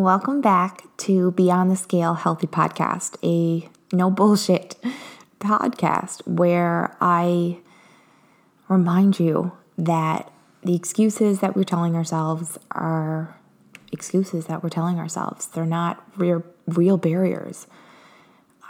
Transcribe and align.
Welcome 0.00 0.40
back 0.40 0.84
to 0.96 1.32
Beyond 1.32 1.70
the 1.70 1.76
Scale 1.76 2.14
Healthy 2.14 2.46
Podcast, 2.46 3.18
a 3.22 3.68
no 3.94 4.10
bullshit 4.10 4.76
podcast 5.40 6.26
where 6.26 6.96
I 7.02 7.58
remind 8.66 9.20
you 9.20 9.52
that 9.76 10.32
the 10.62 10.74
excuses 10.74 11.40
that 11.40 11.54
we're 11.54 11.64
telling 11.64 11.96
ourselves 11.96 12.58
are 12.70 13.36
excuses 13.92 14.46
that 14.46 14.62
we're 14.62 14.70
telling 14.70 14.98
ourselves. 14.98 15.48
They're 15.48 15.66
not 15.66 16.02
real, 16.16 16.44
real 16.66 16.96
barriers. 16.96 17.66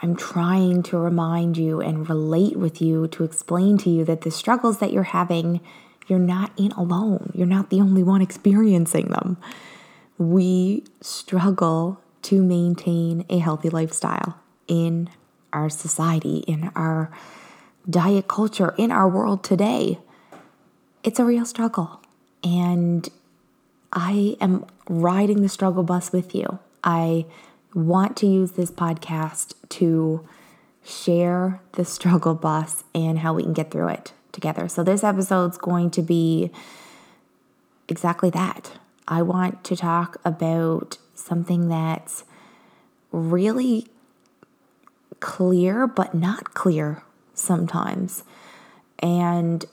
I'm 0.03 0.17
trying 0.17 0.83
to 0.83 0.99
remind 0.99 1.57
you 1.57 1.81
and 1.81 2.09
relate 2.09 2.57
with 2.57 2.83
you 2.83 3.07
to 3.07 3.23
explain 3.23 3.79
to 3.79 3.89
you 3.89 4.05
that 4.05 4.23
the 4.23 4.33
struggles 4.33 4.81
that 4.81 4.93
you're 4.93 5.05
having, 5.05 5.61
you're 6.09 6.19
not 6.19 6.51
in 6.57 6.73
alone. 6.73 7.31
You're 7.37 7.47
not 7.47 7.71
the 7.71 7.81
only 7.81 8.03
one 8.03 8.21
experiencing 8.21 9.11
them. 9.11 9.37
We 10.21 10.85
struggle 11.01 11.99
to 12.25 12.43
maintain 12.43 13.25
a 13.31 13.39
healthy 13.39 13.71
lifestyle 13.71 14.39
in 14.69 15.09
our 15.51 15.71
society, 15.71 16.45
in 16.47 16.71
our 16.77 17.11
diet 17.89 18.29
culture, 18.29 18.75
in 18.77 18.91
our 18.91 19.09
world 19.09 19.43
today. 19.43 19.99
It's 21.03 21.19
a 21.19 21.25
real 21.25 21.47
struggle. 21.47 22.03
And 22.45 23.09
I 23.95 24.37
am 24.43 24.67
riding 24.91 25.41
the 25.41 25.49
struggle 25.49 25.85
bus 25.85 26.13
with 26.13 26.35
you. 26.35 26.59
I 26.85 27.25
want 27.73 28.15
to 28.19 28.27
use 28.27 28.53
this 28.53 28.71
podcast 28.71 29.55
to 29.71 30.29
share 30.85 31.63
the 31.73 31.85
struggle 31.87 32.35
bus 32.35 32.85
and 32.95 33.21
how 33.21 33.33
we 33.33 33.45
can 33.45 33.55
get 33.55 33.71
through 33.71 33.89
it 33.89 34.13
together. 34.33 34.69
So, 34.69 34.85
this 34.85 35.03
episode's 35.03 35.57
going 35.57 35.91
to 35.93 36.03
be 36.03 36.51
exactly 37.89 38.29
that. 38.31 38.73
I 39.09 39.23
want 39.23 39.65
to 39.65 39.77
talk 39.77 40.19
about 40.25 40.99
something 41.15 41.69
that's 41.69 42.25
really 43.13 43.89
clear, 45.21 45.87
but 45.87 46.15
not 46.15 46.55
clear 46.55 47.03
sometimes. 47.35 48.25
And 49.01 49.65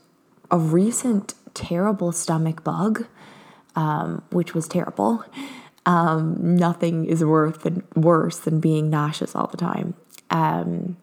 a 0.50 0.58
recent 0.58 1.34
terrible 1.54 2.12
stomach 2.12 2.64
bug, 2.64 3.06
um, 3.76 4.24
which 4.32 4.54
was 4.54 4.68
terrible. 4.68 5.24
Um, 5.86 6.56
nothing 6.58 7.06
is 7.06 7.24
worth 7.24 7.66
and 7.66 7.84
worse 7.96 8.40
than 8.40 8.60
being 8.60 8.90
nauseous 8.90 9.36
all 9.36 9.48
the 9.48 9.58
time. 9.58 9.94
Um, 10.30 10.98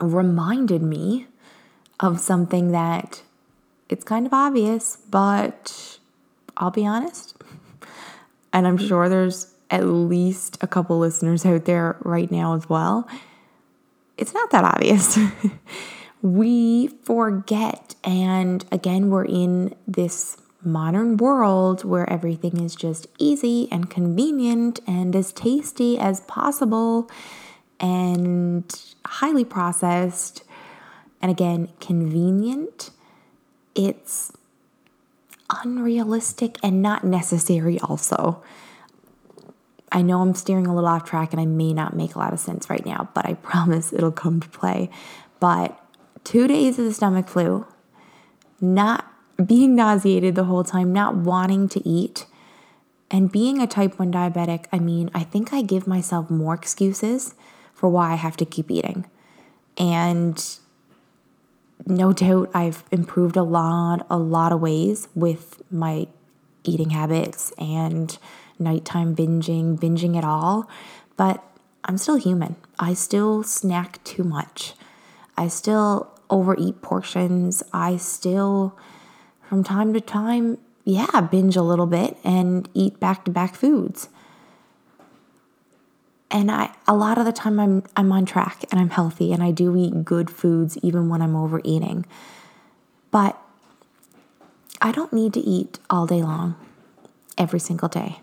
reminded 0.00 0.82
me 0.82 1.26
of 2.00 2.18
something 2.18 2.72
that 2.72 3.22
it's 3.88 4.04
kind 4.04 4.26
of 4.26 4.32
obvious, 4.32 4.98
but 5.10 5.98
I'll 6.62 6.70
be 6.70 6.86
honest, 6.86 7.34
and 8.52 8.68
I'm 8.68 8.78
sure 8.78 9.08
there's 9.08 9.52
at 9.68 9.84
least 9.84 10.58
a 10.60 10.68
couple 10.68 10.96
listeners 10.96 11.44
out 11.44 11.64
there 11.64 11.96
right 12.02 12.30
now 12.30 12.54
as 12.54 12.68
well. 12.68 13.08
It's 14.16 14.32
not 14.32 14.52
that 14.52 14.62
obvious. 14.62 15.18
we 16.22 16.86
forget, 16.86 17.96
and 18.04 18.64
again, 18.70 19.10
we're 19.10 19.24
in 19.24 19.74
this 19.88 20.36
modern 20.62 21.16
world 21.16 21.84
where 21.84 22.08
everything 22.08 22.60
is 22.60 22.76
just 22.76 23.08
easy 23.18 23.66
and 23.72 23.90
convenient 23.90 24.78
and 24.86 25.16
as 25.16 25.32
tasty 25.32 25.98
as 25.98 26.20
possible 26.20 27.10
and 27.80 28.72
highly 29.04 29.44
processed. 29.44 30.44
And 31.20 31.28
again, 31.28 31.70
convenient. 31.80 32.90
It's 33.74 34.30
unrealistic 35.64 36.58
and 36.62 36.82
not 36.82 37.04
necessary, 37.04 37.78
also. 37.80 38.42
I 39.90 40.00
know 40.00 40.22
I'm 40.22 40.34
steering 40.34 40.66
a 40.66 40.74
little 40.74 40.88
off 40.88 41.04
track 41.04 41.32
and 41.32 41.40
I 41.40 41.44
may 41.44 41.74
not 41.74 41.94
make 41.94 42.14
a 42.14 42.18
lot 42.18 42.32
of 42.32 42.40
sense 42.40 42.70
right 42.70 42.84
now, 42.84 43.10
but 43.14 43.26
I 43.26 43.34
promise 43.42 43.92
it'll 43.92 44.12
come 44.12 44.40
to 44.40 44.48
play. 44.48 44.90
But 45.40 45.78
two 46.24 46.46
days 46.46 46.78
of 46.78 46.84
the 46.84 46.94
stomach 46.94 47.28
flu, 47.28 47.66
not 48.60 49.06
being 49.44 49.74
nauseated 49.74 50.34
the 50.34 50.44
whole 50.44 50.64
time, 50.64 50.92
not 50.92 51.16
wanting 51.16 51.68
to 51.70 51.86
eat, 51.86 52.26
and 53.10 53.30
being 53.30 53.60
a 53.60 53.66
type 53.66 53.98
1 53.98 54.10
diabetic, 54.10 54.66
I 54.72 54.78
mean, 54.78 55.10
I 55.14 55.22
think 55.22 55.52
I 55.52 55.60
give 55.60 55.86
myself 55.86 56.30
more 56.30 56.54
excuses 56.54 57.34
for 57.74 57.90
why 57.90 58.12
I 58.12 58.14
have 58.14 58.38
to 58.38 58.46
keep 58.46 58.70
eating. 58.70 59.04
And 59.76 60.42
no 61.86 62.12
doubt 62.12 62.50
I've 62.54 62.84
improved 62.90 63.36
a 63.36 63.42
lot, 63.42 64.06
a 64.10 64.18
lot 64.18 64.52
of 64.52 64.60
ways 64.60 65.08
with 65.14 65.62
my 65.70 66.06
eating 66.64 66.90
habits 66.90 67.52
and 67.58 68.16
nighttime 68.58 69.16
binging, 69.16 69.78
binging 69.78 70.16
it 70.16 70.24
all. 70.24 70.68
But 71.16 71.42
I'm 71.84 71.98
still 71.98 72.16
human. 72.16 72.56
I 72.78 72.94
still 72.94 73.42
snack 73.42 74.02
too 74.04 74.22
much. 74.22 74.74
I 75.36 75.48
still 75.48 76.10
overeat 76.30 76.82
portions. 76.82 77.62
I 77.72 77.96
still 77.96 78.78
from 79.48 79.64
time 79.64 79.92
to 79.92 80.00
time, 80.00 80.58
yeah, 80.84 81.20
binge 81.20 81.56
a 81.56 81.62
little 81.62 81.86
bit 81.86 82.16
and 82.24 82.68
eat 82.72 82.98
back 82.98 83.24
to 83.26 83.30
back 83.30 83.54
foods. 83.54 84.08
And 86.32 86.50
I 86.50 86.74
a 86.88 86.94
lot 86.94 87.18
of 87.18 87.26
the 87.26 87.32
time 87.32 87.60
I'm 87.60 87.84
I'm 87.94 88.10
on 88.10 88.24
track 88.24 88.64
and 88.70 88.80
I'm 88.80 88.90
healthy 88.90 89.32
and 89.32 89.42
I 89.42 89.50
do 89.50 89.76
eat 89.76 90.04
good 90.04 90.30
foods 90.30 90.78
even 90.78 91.08
when 91.08 91.20
I'm 91.22 91.36
overeating. 91.36 92.06
But 93.10 93.38
I 94.80 94.90
don't 94.90 95.12
need 95.12 95.34
to 95.34 95.40
eat 95.40 95.78
all 95.90 96.06
day 96.06 96.22
long 96.22 96.56
every 97.38 97.60
single 97.60 97.88
day. 97.88 98.20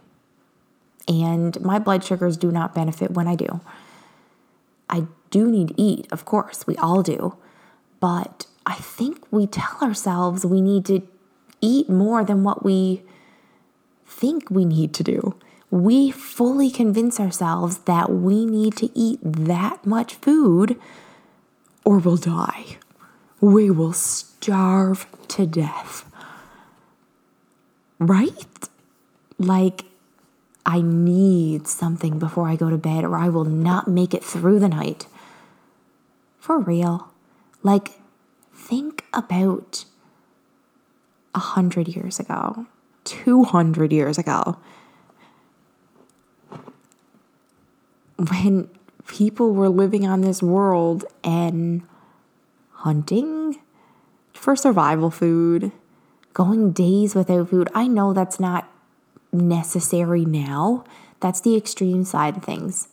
And 1.08 1.60
my 1.62 1.80
blood 1.80 2.04
sugars 2.04 2.36
do 2.36 2.52
not 2.52 2.76
benefit 2.76 3.12
when 3.12 3.28
I 3.28 3.36
do. 3.36 3.62
I 4.90 5.06
do 5.30 5.50
need 5.50 5.70
to 5.70 5.82
eat, 5.82 6.08
of 6.12 6.26
course, 6.26 6.68
we 6.68 6.76
all 6.78 7.02
do. 7.02 7.36
But 8.00 8.46
I 8.66 8.76
think 8.76 9.26
we 9.32 9.48
tell 9.48 9.78
ourselves 9.82 10.46
we 10.46 10.62
need 10.62 10.86
to 10.86 11.02
eat 11.62 11.90
more 11.90 12.24
than 12.24 12.44
what 12.44 12.64
we 12.64 13.04
think 14.06 14.50
we 14.50 14.66
need 14.66 14.94
to 14.96 15.04
do. 15.04 15.36
We 15.72 16.10
fully 16.12 16.72
convince 16.72 17.20
ourselves 17.20 17.80
that 17.80 18.12
we 18.12 18.46
need 18.46 18.76
to 18.78 18.90
eat 18.98 19.20
that 19.24 19.86
much 19.86 20.16
food 20.16 20.80
or 21.86 22.00
we'll 22.00 22.18
die. 22.18 22.78
We 23.40 23.70
will 23.70 23.94
starve 23.94 25.06
to 25.30 25.46
death. 25.46 26.10
Right? 28.00 28.70
Like, 29.38 29.86
I 30.66 30.82
need 30.82 31.68
something 31.68 32.20
before 32.20 32.48
I 32.48 32.56
go 32.56 32.70
to 32.70 32.78
bed 32.78 33.04
or 33.04 33.16
I 33.16 33.30
will 33.30 33.46
not 33.46 33.88
make 33.88 34.14
it 34.14 34.24
through 34.24 34.60
the 34.60 34.70
night. 34.70 35.08
For 36.40 36.60
real. 36.60 37.12
Like, 37.64 38.00
think 38.54 39.06
about 39.14 39.86
a 41.34 41.40
hundred 41.40 41.88
years 41.88 42.20
ago, 42.20 42.66
200 43.04 43.92
years 43.92 44.18
ago, 44.18 44.58
when 48.20 48.70
people 49.08 49.54
were 49.54 49.70
living 49.70 50.06
on 50.06 50.22
this 50.22 50.44
world 50.44 51.06
and 51.24 51.82
hunting 52.72 53.60
for 54.34 54.56
survival 54.56 55.10
food, 55.10 55.72
going 56.34 56.72
days 56.72 57.16
without 57.16 57.50
food. 57.50 57.70
I 57.74 57.88
know 57.88 58.14
that's 58.14 58.40
not 58.40 58.70
necessary 59.32 60.26
now. 60.26 60.84
That's 61.20 61.42
the 61.42 61.56
extreme 61.56 62.04
side 62.04 62.38
of 62.38 62.44
things. 62.44 62.88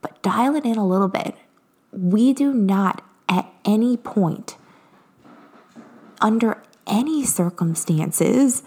But 0.00 0.22
dial 0.22 0.54
it 0.56 0.64
in 0.64 0.76
a 0.76 0.86
little 0.86 1.08
bit. 1.08 1.34
We 1.92 2.32
do 2.32 2.52
not 2.52 3.02
at 3.28 3.50
any 3.64 3.96
point, 3.96 4.56
under 6.20 6.62
any 6.86 7.24
circumstances, 7.24 8.62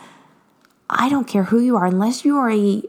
I 0.89 1.09
don't 1.09 1.27
care 1.27 1.43
who 1.43 1.59
you 1.59 1.75
are, 1.75 1.85
unless 1.85 2.25
you 2.25 2.37
are 2.37 2.51
a 2.51 2.83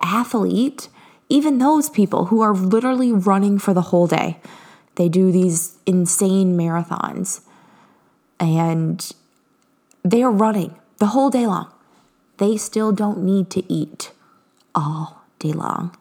athlete, 0.00 0.88
even 1.28 1.58
those 1.58 1.90
people 1.90 2.26
who 2.26 2.40
are 2.40 2.54
literally 2.54 3.12
running 3.12 3.58
for 3.58 3.74
the 3.74 3.82
whole 3.82 4.06
day. 4.06 4.38
They 4.94 5.08
do 5.08 5.30
these 5.30 5.76
insane 5.84 6.56
marathons 6.56 7.40
and 8.40 9.12
they 10.02 10.22
are 10.22 10.30
running 10.30 10.76
the 10.98 11.06
whole 11.08 11.30
day 11.30 11.46
long. 11.46 11.72
They 12.38 12.56
still 12.56 12.92
don't 12.92 13.22
need 13.22 13.50
to 13.50 13.72
eat 13.72 14.12
all 14.74 15.24
day 15.38 15.52
long. 15.52 15.96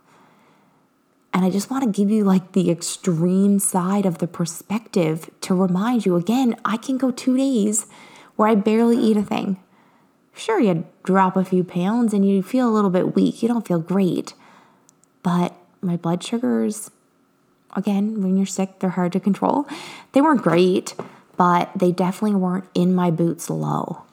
And 1.33 1.43
I 1.43 1.49
just 1.49 1.69
want 1.69 1.83
to 1.83 1.89
give 1.89 2.09
you 2.09 2.23
like 2.23 2.53
the 2.53 2.71
extreme 2.71 3.59
side 3.59 4.05
of 4.05 4.19
the 4.19 4.27
perspective 4.27 5.29
to 5.41 5.53
remind 5.53 6.05
you 6.05 6.15
again, 6.15 6.55
I 6.63 6.77
can 6.77 6.97
go 6.97 7.11
two 7.11 7.35
days 7.35 7.87
where 8.37 8.47
I 8.47 8.55
barely 8.55 8.97
eat 8.97 9.17
a 9.17 9.23
thing. 9.23 9.57
Sure, 10.33 10.59
you 10.59 10.85
drop 11.03 11.35
a 11.35 11.43
few 11.43 11.63
pounds 11.63 12.13
and 12.13 12.27
you 12.27 12.41
feel 12.41 12.69
a 12.69 12.71
little 12.71 12.89
bit 12.89 13.15
weak. 13.15 13.41
You 13.41 13.49
don't 13.49 13.67
feel 13.67 13.79
great. 13.79 14.33
But 15.25 15.55
my 15.81 15.97
blood 15.97 16.23
sugars, 16.23 16.91
again, 17.75 18.21
when 18.21 18.37
you're 18.37 18.45
sick, 18.45 18.77
they're 18.77 18.91
hard 18.91 19.11
to 19.13 19.19
control. 19.19 19.67
They 20.11 20.21
weren't 20.21 20.43
great, 20.43 20.93
but 21.35 21.71
they 21.75 21.91
definitely 21.91 22.35
weren't 22.35 22.65
in 22.75 22.93
my 22.93 23.09
boots 23.09 23.49
low. 23.49 24.03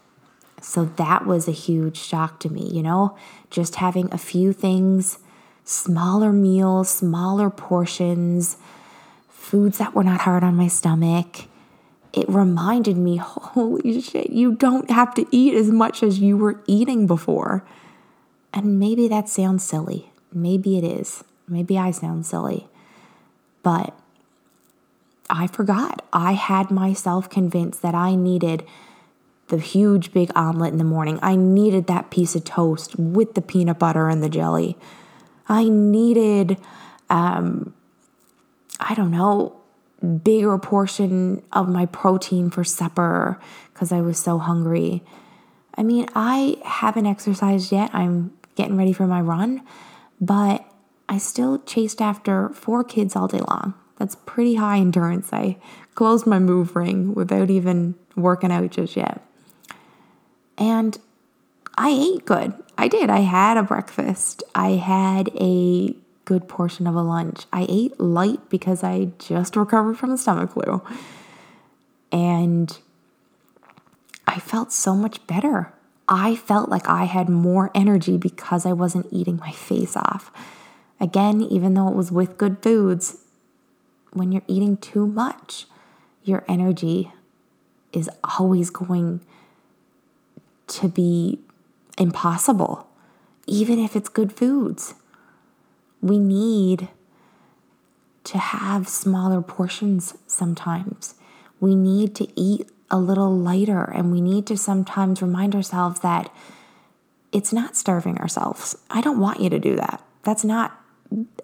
So 0.63 0.87
that 0.97 1.27
was 1.27 1.47
a 1.47 1.53
huge 1.53 1.99
shock 1.99 2.41
to 2.41 2.49
me, 2.49 2.67
you 2.73 2.83
know, 2.83 3.15
just 3.51 3.75
having 3.75 4.11
a 4.11 4.17
few 4.17 4.55
things, 4.55 5.19
smaller 5.65 6.33
meals, 6.33 6.89
smaller 6.89 7.51
portions, 7.51 8.57
foods 9.29 9.77
that 9.77 9.95
were 9.95 10.05
not 10.05 10.23
hard 10.23 10.43
on 10.43 10.57
my 10.57 10.69
stomach. 10.69 11.45
It 12.15 12.27
reminded 12.27 12.97
me, 12.97 13.17
holy 13.19 14.01
shit, 14.01 14.31
you 14.31 14.55
don't 14.55 14.91
have 14.91 15.15
to 15.17 15.27
eat 15.31 15.53
as 15.57 15.71
much 15.71 16.03
as 16.03 16.21
you 16.21 16.39
were 16.39 16.63
eating 16.67 17.07
before. 17.07 17.67
And 18.55 18.81
maybe 18.81 19.09
that 19.09 19.29
sounds 19.29 19.63
silly. 19.63 20.12
Maybe 20.33 20.79
it 20.79 20.85
is. 20.85 21.25
Maybe 21.49 21.79
I 21.79 21.91
sound 21.91 22.27
silly. 22.27 22.69
But 23.63 23.95
I 25.31 25.47
forgot. 25.47 26.05
I 26.13 26.33
had 26.33 26.71
myself 26.71 27.31
convinced 27.31 27.83
that 27.83 27.95
I 27.95 28.15
needed 28.15 28.65
the 29.49 29.59
huge 29.59 30.13
big 30.13 30.31
omelet 30.35 30.73
in 30.73 30.79
the 30.79 30.85
morning. 30.85 31.19
I 31.23 31.37
needed 31.37 31.87
that 31.87 32.11
piece 32.11 32.35
of 32.35 32.45
toast 32.45 32.99
with 32.99 33.35
the 33.35 33.43
peanut 33.43 33.79
butter 33.79 34.09
and 34.09 34.23
the 34.23 34.29
jelly. 34.29 34.77
I 35.49 35.69
needed, 35.69 36.57
um, 37.11 37.75
I 38.81 38.95
don't 38.95 39.11
know, 39.11 39.57
bigger 40.25 40.57
portion 40.59 41.43
of 41.53 41.69
my 41.69 41.87
protein 41.87 42.51
for 42.51 42.65
supper 42.65 43.39
because 43.73 43.93
I 43.93 44.01
was 44.01 44.19
so 44.19 44.39
hungry. 44.39 45.03
I 45.77 45.83
mean, 45.83 46.07
I 46.15 46.57
haven't 46.65 47.07
exercised 47.07 47.73
yet. 47.73 47.91
I'm 47.95 48.33
getting 48.55 48.77
ready 48.77 48.93
for 48.93 49.07
my 49.07 49.21
run, 49.21 49.63
but 50.23 50.65
I 51.09 51.19
still 51.19 51.59
chased 51.65 52.01
after 52.01 52.49
four 52.51 52.85
kids 52.85 53.17
all 53.17 53.27
day 53.27 53.41
long. 53.41 53.75
That's 53.99 54.15
pretty 54.15 54.55
high 54.55 54.79
endurance. 54.79 55.33
I 55.33 55.59
closed 55.97 56.27
my 56.27 56.39
move 56.39 56.77
ring 56.77 57.13
without 57.13 57.51
even 57.51 57.97
working 58.15 58.53
out 58.53 58.71
just 58.71 58.97
yet. 58.97 59.21
And 60.57 60.97
I 61.77 61.91
ate 61.91 62.25
good. 62.25 62.55
I 62.79 62.87
did. 62.87 63.11
I 63.11 63.21
had 63.21 63.57
a 63.57 63.65
breakfast. 63.65 64.45
I 64.55 64.71
had 64.71 65.29
a 65.41 65.95
good 66.25 66.49
portion 66.49 66.87
of 66.87 66.95
a 66.95 67.03
lunch. 67.03 67.47
I 67.53 67.67
ate 67.69 67.99
light 67.99 68.49
because 68.49 68.85
I 68.85 69.11
just 69.19 69.57
recovered 69.57 69.99
from 69.99 70.11
the 70.11 70.19
stomach 70.19 70.53
flu. 70.53 70.83
And 72.13 72.79
I 74.29 74.39
felt 74.39 74.73
so 74.73 74.95
much 74.95 75.27
better. 75.27 75.73
I 76.09 76.35
felt 76.35 76.69
like 76.69 76.89
I 76.89 77.05
had 77.05 77.29
more 77.29 77.71
energy 77.75 78.17
because 78.17 78.67
I 78.67 78.73
wasn't 78.73 79.07
eating 79.11 79.37
my 79.37 79.53
face 79.53 79.97
off. 79.97 80.31
Again, 81.01 81.41
even 81.43 81.75
though 81.75 81.89
it 81.89 81.95
was 81.95 82.13
with 82.13 82.39
good 82.39 82.63
foods, 82.63 83.19
when 84.13 84.31
you're 84.33 84.43
eating 84.47 84.77
too 84.77 85.07
much, 85.07 85.67
your 86.23 86.45
energy 86.49 87.13
is 87.93 88.09
always 88.39 88.71
going 88.71 89.21
to 90.69 90.89
be 90.89 91.41
impossible, 91.99 92.89
even 93.47 93.79
if 93.79 93.97
it's 93.97 94.09
good 94.09 94.33
foods. 94.33 94.95
We 96.01 96.19
need 96.19 96.89
to 98.25 98.39
have 98.39 98.89
smaller 98.89 99.43
portions 99.43 100.17
sometimes. 100.27 101.15
We 101.61 101.75
need 101.75 102.15
to 102.17 102.29
eat 102.41 102.71
a 102.93 102.99
little 102.99 103.37
lighter, 103.37 103.83
and 103.83 104.13
we 104.13 104.21
need 104.21 104.47
to 104.47 104.57
sometimes 104.57 105.23
remind 105.23 105.57
ourselves 105.57 106.01
that 106.01 106.33
it's 107.33 107.53
not 107.53 107.75
starving 107.75 108.19
ourselves. 108.19 108.77
I 108.91 109.01
don't 109.01 109.19
want 109.19 109.41
you 109.41 109.49
to 109.51 109.59
do 109.59 109.75
that. 109.77 110.05
That's 110.23 110.45
not 110.45 110.79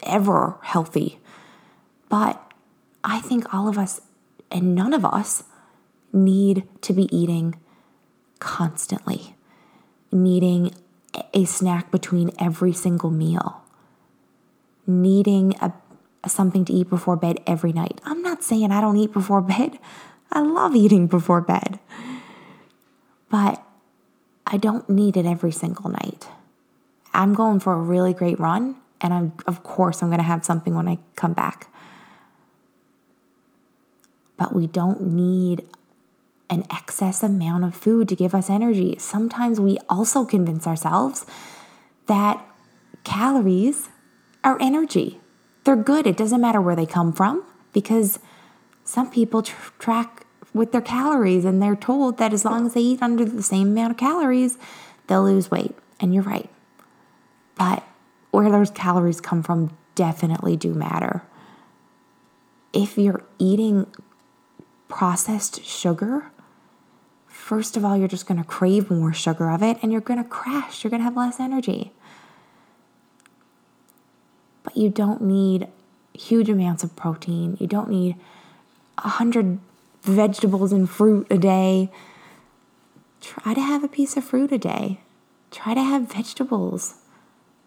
ever 0.03 0.59
healthy. 0.63 1.19
But 2.09 2.41
I 3.03 3.21
think 3.21 3.53
all 3.53 3.69
of 3.69 3.79
us 3.79 4.01
and 4.51 4.75
none 4.75 4.93
of 4.93 5.05
us 5.05 5.45
need 6.13 6.65
to 6.83 6.93
be 6.93 7.15
eating 7.15 7.59
constantly, 8.39 9.35
needing 10.13 10.75
a 11.35 11.45
snack 11.45 11.91
between 11.91 12.31
every 12.39 12.73
single 12.73 13.11
meal, 13.11 13.63
needing 14.87 15.55
a, 15.61 15.73
something 16.27 16.65
to 16.67 16.73
eat 16.73 16.89
before 16.89 17.17
bed 17.17 17.39
every 17.47 17.73
night. 17.73 18.01
I'm 18.05 18.23
not 18.23 18.43
saying 18.43 18.71
I 18.71 18.81
don't 18.81 18.97
eat 18.97 19.13
before 19.13 19.41
bed. 19.41 19.79
I 20.39 20.41
love 20.41 20.77
eating 20.77 21.09
before 21.09 21.41
bed. 21.41 21.81
But 23.29 23.61
I 24.47 24.57
don't 24.57 24.89
need 24.89 25.17
it 25.17 25.27
every 25.27 25.51
single 25.51 25.91
night. 25.91 26.29
I'm 27.13 27.35
going 27.35 27.59
for 27.59 27.73
a 27.73 27.81
really 27.81 28.15
great 28.15 28.39
run 28.39 28.77
and 29.01 29.13
I'm 29.13 29.33
of 29.49 29.65
course 29.65 30.01
I'm 30.01 30.11
going 30.11 30.21
to 30.21 30.25
have 30.25 30.45
something 30.45 30.77
when 30.77 30.87
I 30.87 30.99
come 31.17 31.33
back. 31.33 31.67
But 34.37 34.55
we 34.55 34.69
don't 34.69 35.01
need 35.01 35.67
an 36.49 36.65
excess 36.71 37.25
amount 37.25 37.65
of 37.65 37.75
food 37.75 38.09
to 38.09 38.15
give 38.15 38.33
us 38.33 38.49
energy. 38.49 38.95
Sometimes 38.97 39.59
we 39.59 39.77
also 39.89 40.25
convince 40.25 40.69
ourselves 40.69 41.27
that 42.07 42.47
calories 43.03 43.89
are 44.45 44.57
energy. 44.61 45.21
They're 45.65 45.75
good. 45.75 46.07
It 46.07 46.17
doesn't 46.17 46.41
matter 46.41 46.61
where 46.61 46.77
they 46.77 46.87
come 46.87 47.13
from 47.13 47.43
because 47.73 48.21
some 48.85 49.11
people 49.11 49.43
tr- 49.43 49.73
track 49.81 50.25
with 50.59 50.73
their 50.73 50.83
calories 50.83 51.45
and 51.45 51.63
they're 51.63 51.77
told 51.77 52.19
that 52.19 52.33
as 52.33 52.45
long 52.45 52.67
as 52.67 52.75
they 52.75 52.81
eat 52.81 53.03
under 53.03 53.25
the 53.25 53.43
same 53.43 53.69
amount 53.69 53.93
of 53.93 53.97
calories, 53.97 54.59
they'll 55.07 55.25
lose 55.25 55.51
weight. 55.51 55.75
And 56.01 56.15
you're 56.15 56.25
right. 56.25 56.51
But 57.57 57.85
where 58.31 58.51
those 58.51 58.71
calories 58.71 59.21
come 59.21 59.43
from 59.43 59.77
definitely 59.95 60.57
do 60.57 60.75
matter. 60.75 61.23
If 62.73 62.99
you're 62.99 63.25
eating 63.39 63.87
processed 64.89 65.65
sugar, 65.65 66.31
first 67.27 67.77
of 67.77 67.85
all, 67.85 67.97
you're 67.97 68.09
just 68.09 68.27
going 68.27 68.41
to 68.41 68.47
crave 68.47 68.91
more 68.91 69.13
sugar 69.13 69.51
of 69.51 69.63
it 69.63 69.79
and 69.83 69.91
you're 69.91 70.01
going 70.01 70.23
to 70.23 70.29
crash. 70.29 70.85
You're 70.85 70.91
going 70.91 71.01
to 71.01 71.05
have 71.05 71.17
less 71.17 71.41
energy. 71.41 71.93
But 74.63 74.77
you 74.77 74.91
don't 74.91 75.23
need 75.23 75.69
huge 76.13 76.49
amounts 76.49 76.85
of 76.85 76.95
protein. 76.95 77.57
You 77.59 77.67
don't 77.67 77.89
need 77.89 78.17
a 78.99 79.09
hundred 79.09 79.59
vegetables 80.09 80.73
and 80.73 80.89
fruit 80.89 81.27
a 81.31 81.39
day. 81.39 81.91
Try 83.21 83.55
to 83.55 83.61
have 83.61 83.85
a 83.85 83.89
piece 83.89 84.17
of 84.17 84.25
fruit 84.25 84.53
a 84.53 84.59
day. 84.59 85.01
Try 85.51 85.75
to 85.75 85.83
have 85.83 86.13
vegetables 86.13 86.95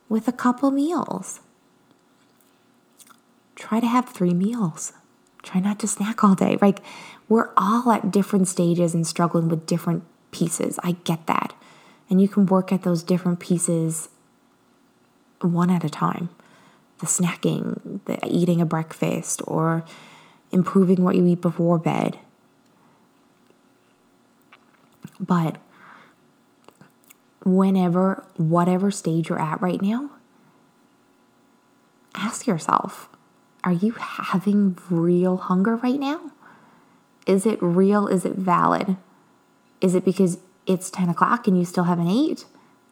with 0.10 0.28
a 0.28 0.32
couple 0.32 0.72
meals. 0.72 1.40
Try 3.56 3.80
to 3.80 3.88
have 3.88 4.10
three 4.10 4.34
meals. 4.34 4.94
Try 5.44 5.62
not 5.62 5.80
to 5.80 5.88
snack 5.88 6.24
all 6.24 6.36
day. 6.36 6.58
Like, 6.62 6.80
we're 7.30 7.50
all 7.56 7.92
at 7.92 8.12
different 8.12 8.48
stages 8.48 8.94
and 8.94 9.08
struggling 9.08 9.50
with 9.50 9.66
different 9.66 10.04
pieces. 10.32 10.80
I 10.84 10.94
get 11.04 11.28
that. 11.28 11.54
And 12.10 12.22
you 12.22 12.28
can 12.28 12.46
work 12.46 12.72
at 12.72 12.84
those 12.84 13.04
different 13.04 13.40
pieces 13.40 14.10
one 15.40 15.70
at 15.70 15.84
a 15.84 15.90
time 15.90 16.30
the 17.00 17.08
snacking, 17.08 18.00
the 18.06 18.20
eating 18.28 18.62
a 18.62 18.66
breakfast, 18.66 19.42
or 19.48 19.84
improving 20.52 21.04
what 21.04 21.16
you 21.16 21.26
eat 21.26 21.42
before 21.42 21.80
bed. 21.80 22.20
But 25.22 25.58
whenever, 27.46 28.26
whatever 28.38 28.90
stage 28.90 29.30
you're 29.30 29.42
at 29.42 29.62
right 29.62 29.82
now, 29.82 30.10
ask 32.16 32.48
yourself 32.48 33.08
are 33.64 33.72
you 33.72 33.92
having 33.92 34.76
real 34.90 35.38
hunger 35.38 35.76
right 35.76 36.00
now? 36.00 36.32
Is 37.28 37.46
it 37.46 37.60
real? 37.62 38.08
Is 38.08 38.26
it 38.26 38.34
valid? 38.34 38.98
Is 39.80 39.94
it 39.94 40.04
because 40.04 40.40
it's 40.66 40.90
10 40.90 41.10
o'clock 41.10 41.48
and 41.48 41.56
you 41.60 41.64
still 41.64 41.84
haven't 41.84 42.08
ate? 42.08 42.46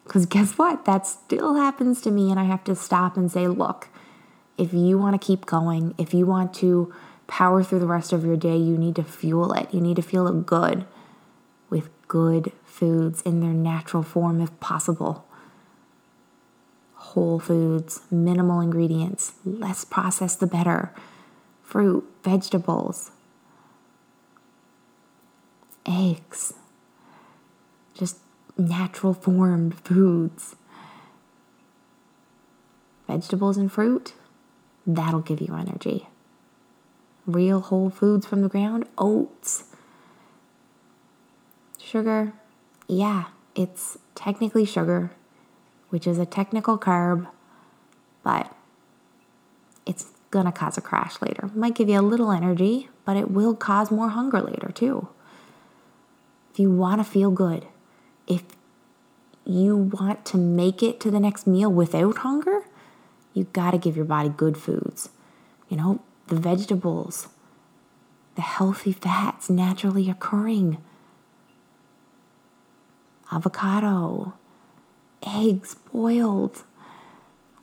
Because 0.04 0.26
guess 0.26 0.56
what? 0.56 0.84
That 0.84 1.08
still 1.08 1.56
happens 1.56 2.00
to 2.02 2.12
me, 2.12 2.30
and 2.30 2.38
I 2.38 2.44
have 2.44 2.62
to 2.64 2.76
stop 2.76 3.16
and 3.16 3.30
say, 3.30 3.48
look, 3.48 3.88
if 4.56 4.72
you 4.72 4.96
want 4.96 5.20
to 5.20 5.26
keep 5.26 5.44
going, 5.44 5.92
if 5.98 6.14
you 6.14 6.24
want 6.24 6.54
to 6.54 6.94
power 7.26 7.64
through 7.64 7.80
the 7.80 7.86
rest 7.86 8.12
of 8.12 8.24
your 8.24 8.36
day, 8.36 8.56
you 8.56 8.78
need 8.78 8.94
to 8.94 9.02
fuel 9.02 9.52
it. 9.52 9.74
You 9.74 9.80
need 9.80 9.96
to 9.96 10.02
feel 10.02 10.28
it 10.28 10.46
good 10.46 10.84
good 12.10 12.50
foods 12.64 13.22
in 13.22 13.38
their 13.38 13.52
natural 13.52 14.02
form 14.02 14.40
if 14.40 14.58
possible. 14.58 15.24
Whole 16.94 17.38
foods, 17.38 18.00
minimal 18.10 18.58
ingredients, 18.60 19.34
less 19.44 19.84
processed 19.84 20.40
the 20.40 20.48
better. 20.48 20.92
Fruit, 21.62 22.04
vegetables, 22.24 23.12
eggs, 25.86 26.52
just 27.94 28.18
natural 28.58 29.14
formed 29.14 29.78
foods. 29.78 30.56
Vegetables 33.06 33.56
and 33.56 33.70
fruit, 33.70 34.14
that'll 34.84 35.20
give 35.20 35.40
you 35.40 35.54
energy. 35.54 36.08
Real 37.24 37.60
whole 37.60 37.88
foods 37.88 38.26
from 38.26 38.42
the 38.42 38.48
ground, 38.48 38.84
oats. 38.98 39.69
Sugar, 41.90 42.34
yeah, 42.86 43.24
it's 43.56 43.98
technically 44.14 44.64
sugar, 44.64 45.10
which 45.88 46.06
is 46.06 46.18
a 46.18 46.26
technical 46.26 46.78
carb, 46.78 47.26
but 48.22 48.54
it's 49.84 50.12
gonna 50.30 50.52
cause 50.52 50.78
a 50.78 50.80
crash 50.80 51.20
later. 51.20 51.50
Might 51.52 51.74
give 51.74 51.88
you 51.88 51.98
a 51.98 52.00
little 52.00 52.30
energy, 52.30 52.88
but 53.04 53.16
it 53.16 53.28
will 53.28 53.56
cause 53.56 53.90
more 53.90 54.10
hunger 54.10 54.40
later 54.40 54.70
too. 54.72 55.08
If 56.52 56.60
you 56.60 56.70
wanna 56.70 57.02
feel 57.02 57.32
good, 57.32 57.66
if 58.28 58.44
you 59.44 59.76
want 59.76 60.24
to 60.26 60.36
make 60.36 60.84
it 60.84 61.00
to 61.00 61.10
the 61.10 61.18
next 61.18 61.44
meal 61.44 61.72
without 61.72 62.18
hunger, 62.18 62.60
you 63.34 63.48
got 63.52 63.72
to 63.72 63.78
give 63.78 63.96
your 63.96 64.04
body 64.04 64.28
good 64.28 64.56
foods. 64.56 65.08
You 65.68 65.76
know, 65.76 66.00
the 66.28 66.36
vegetables, 66.36 67.26
the 68.36 68.42
healthy 68.42 68.92
fats 68.92 69.50
naturally 69.50 70.08
occurring, 70.08 70.78
avocado, 73.32 74.34
eggs 75.26 75.76
boiled 75.92 76.64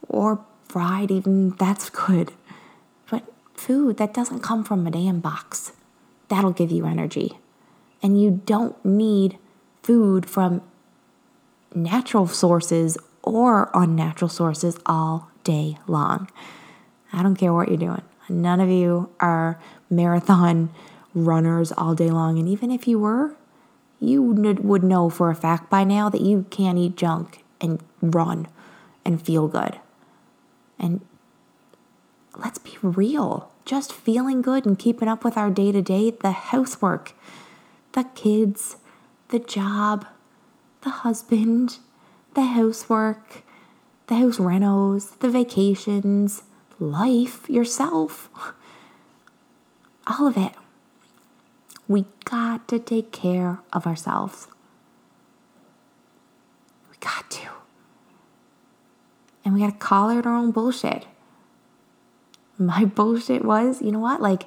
or 0.07 0.43
fried, 0.67 1.11
even 1.11 1.51
that's 1.51 1.89
good. 2.07 2.31
But 3.09 3.23
food 3.53 3.97
that 3.97 4.13
doesn't 4.13 4.41
come 4.41 4.63
from 4.63 4.85
a 4.87 4.91
damn 4.91 5.19
box, 5.19 5.73
that'll 6.29 6.51
give 6.51 6.71
you 6.71 6.85
energy. 6.85 7.39
And 8.01 8.21
you 8.21 8.41
don't 8.45 8.83
need 8.85 9.37
food 9.83 10.25
from 10.25 10.61
natural 11.73 12.27
sources 12.27 12.97
or 13.23 13.69
unnatural 13.73 14.29
sources 14.29 14.77
all 14.85 15.29
day 15.43 15.77
long. 15.87 16.29
I 17.11 17.23
don't 17.23 17.35
care 17.35 17.53
what 17.53 17.69
you're 17.69 17.77
doing. 17.77 18.03
None 18.29 18.59
of 18.59 18.69
you 18.69 19.09
are 19.19 19.59
marathon 19.89 20.69
runners 21.13 21.71
all 21.71 21.95
day 21.95 22.09
long. 22.09 22.37
And 22.37 22.47
even 22.47 22.71
if 22.71 22.87
you 22.87 22.99
were, 22.99 23.35
you 23.99 24.21
would 24.21 24.83
know 24.83 25.09
for 25.09 25.29
a 25.29 25.35
fact 25.35 25.69
by 25.69 25.83
now 25.83 26.09
that 26.09 26.21
you 26.21 26.45
can't 26.49 26.77
eat 26.77 26.95
junk 26.95 27.43
and 27.59 27.81
run 28.01 28.47
and 29.03 29.21
feel 29.21 29.47
good. 29.47 29.79
And 30.79 31.01
let's 32.35 32.59
be 32.59 32.77
real 32.81 33.51
just 33.67 33.91
feeling 33.91 34.41
good 34.41 34.65
and 34.65 34.79
keeping 34.79 35.09
up 35.09 35.23
with 35.23 35.37
our 35.37 35.51
day 35.51 35.71
to 35.73 35.81
day, 35.81 36.09
the 36.09 36.31
housework, 36.31 37.13
the 37.91 38.05
kids, 38.15 38.77
the 39.27 39.39
job, 39.39 40.07
the 40.81 40.89
husband, 40.89 41.77
the 42.33 42.45
housework, 42.45 43.43
the 44.07 44.15
house 44.15 44.37
renos, 44.37 45.19
the 45.19 45.29
vacations, 45.29 46.43
life, 46.79 47.49
yourself, 47.49 48.29
all 50.07 50.27
of 50.27 50.37
it. 50.37 50.53
We 51.87 52.05
got 52.25 52.67
to 52.67 52.79
take 52.79 53.11
care 53.11 53.59
of 53.71 53.87
ourselves. 53.87 54.47
We 56.89 56.97
got 56.99 57.29
to. 57.31 57.47
And 59.45 59.53
we 59.53 59.61
got 59.61 59.71
to 59.71 59.77
call 59.77 60.09
out 60.09 60.25
our 60.25 60.35
own 60.35 60.51
bullshit. 60.51 61.05
My 62.57 62.83
bullshit 62.99 63.45
was, 63.45 63.81
you 63.81 63.91
know 63.91 63.99
what? 63.99 64.21
Like, 64.21 64.43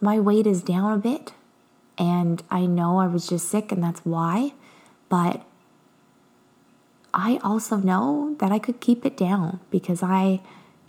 my 0.00 0.18
weight 0.18 0.46
is 0.46 0.62
down 0.62 0.92
a 0.92 0.98
bit. 0.98 1.32
And 1.96 2.42
I 2.50 2.66
know 2.66 2.98
I 2.98 3.06
was 3.06 3.26
just 3.26 3.48
sick, 3.48 3.70
and 3.70 3.84
that's 3.84 4.00
why. 4.04 4.54
But 5.10 5.44
I 7.12 7.38
also 7.44 7.76
know 7.76 8.36
that 8.38 8.50
I 8.50 8.58
could 8.58 8.80
keep 8.80 9.04
it 9.04 9.16
down 9.16 9.60
because 9.70 10.02
I 10.02 10.40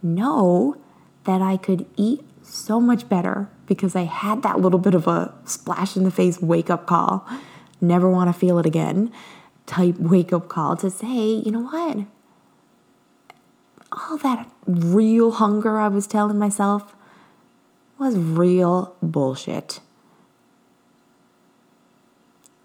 know 0.01 0.77
that 1.25 1.41
I 1.41 1.57
could 1.57 1.85
eat 1.97 2.23
so 2.43 2.79
much 2.79 3.07
better 3.07 3.49
because 3.65 3.95
I 3.95 4.03
had 4.03 4.43
that 4.43 4.59
little 4.59 4.79
bit 4.79 4.93
of 4.93 5.07
a 5.07 5.33
splash 5.45 5.95
in 5.95 6.03
the 6.03 6.11
face 6.11 6.41
wake 6.41 6.69
up 6.69 6.85
call, 6.85 7.27
never 7.79 8.09
want 8.09 8.33
to 8.33 8.37
feel 8.37 8.59
it 8.59 8.65
again 8.65 9.11
type 9.71 9.97
wake 9.97 10.33
up 10.33 10.49
call 10.49 10.75
to 10.77 10.89
say, 10.89 11.41
you 11.45 11.51
know 11.51 11.61
what? 11.61 12.05
All 13.91 14.17
that 14.17 14.49
real 14.65 15.31
hunger 15.31 15.79
I 15.79 15.87
was 15.87 16.07
telling 16.07 16.37
myself 16.37 16.95
was 17.97 18.17
real 18.17 18.95
bullshit. 19.01 19.79